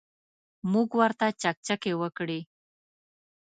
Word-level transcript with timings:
موږ 0.71 0.89
ورته 0.99 1.27
چکچکې 1.41 1.93
وکړې. 2.01 2.39